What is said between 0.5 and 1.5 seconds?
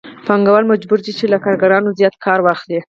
مجبور دی چې له